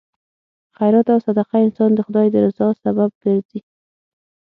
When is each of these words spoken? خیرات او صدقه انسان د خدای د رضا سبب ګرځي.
خیرات 0.77 1.07
او 1.13 1.19
صدقه 1.27 1.55
انسان 1.65 1.89
د 1.95 1.99
خدای 2.07 2.27
د 2.31 2.35
رضا 2.45 2.67
سبب 2.83 3.09
ګرځي. 3.23 3.59